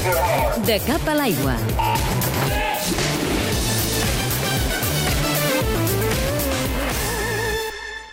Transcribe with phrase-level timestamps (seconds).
[0.00, 1.52] De cap a l'aigua.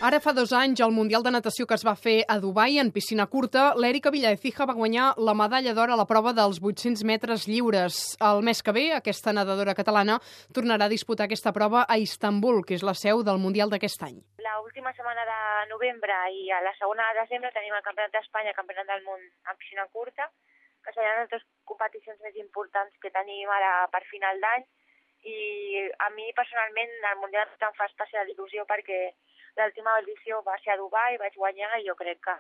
[0.04, 2.92] Ara fa dos anys, al Mundial de Natació que es va fer a Dubai en
[2.92, 7.48] piscina curta, l'Èrica Villaecija va guanyar la medalla d'or a la prova dels 800 metres
[7.48, 8.18] lliures.
[8.20, 10.20] El mes que ve, aquesta nedadora catalana
[10.52, 14.20] tornarà a disputar aquesta prova a Istanbul, que és la seu del Mundial d'aquest any.
[14.44, 15.40] La última setmana de
[15.72, 19.56] novembre i a la segona de desembre tenim el Campionat d'Espanya, Campionat del Món en
[19.64, 20.28] piscina curta,
[20.84, 24.68] que seran les dues competicions més importants que tenim ara per final d'any
[25.28, 25.38] i
[26.06, 29.00] a mi personalment el Mundial em fa especial il·lusió perquè
[29.58, 32.38] l'última edició va ser a Dubai, vaig guanyar i jo crec que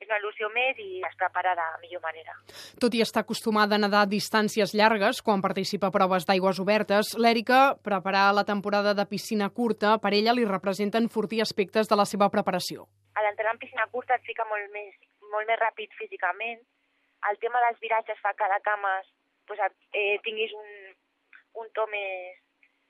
[0.00, 2.34] és una il·lusió més i es prepara de millor manera.
[2.82, 7.14] Tot i estar acostumada a nedar a distàncies llargues, quan participa a proves d'aigües obertes,
[7.18, 12.06] l'Èrica preparar la temporada de piscina curta per ella li representa enfortir aspectes de la
[12.10, 12.88] seva preparació.
[13.14, 14.94] A l'entrenar en piscina curta et fica molt més,
[15.30, 16.60] molt més ràpid físicament.
[17.30, 18.94] El tema dels viratges fa que la cama
[19.46, 19.60] pues,
[19.92, 20.70] eh, tinguis un,
[21.62, 22.40] un to més,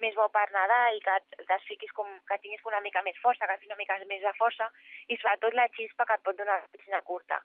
[0.02, 3.46] més bo per nedar i que et fiquis com, que tinguis una mica més força,
[3.46, 4.70] que una mica més de força
[5.08, 7.40] i sobretot la xispa que et pot donar la piscina curta.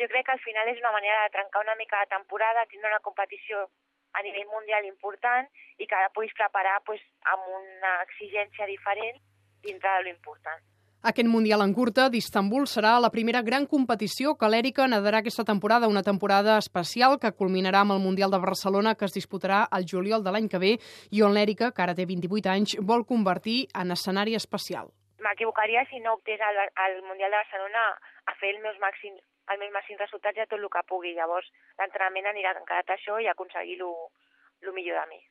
[0.00, 2.90] Jo crec que al final és una manera de trencar una mica la temporada, tindre
[2.90, 3.68] una competició
[4.12, 7.00] a nivell mundial important i que la puguis preparar pues,
[7.34, 9.20] amb una exigència diferent
[9.62, 10.71] dintre de lo important.
[11.10, 15.88] Aquest Mundial en curta d'Istanbul serà la primera gran competició que l'Èrica nedarà aquesta temporada,
[15.90, 20.22] una temporada especial que culminarà amb el Mundial de Barcelona que es disputarà al juliol
[20.22, 20.70] de l'any que ve
[21.10, 24.94] i on l'Èrica, que ara té 28 anys, vol convertir en escenari especial.
[25.26, 27.84] M'equivocaria si no optés al, al Mundial de Barcelona
[28.30, 29.18] a fer els meus màxims
[29.50, 31.16] els meus màxims resultats i tot el que pugui.
[31.18, 31.50] Llavors,
[31.82, 35.22] l'entrenament anirà encarat a això i aconseguir el millor de mi.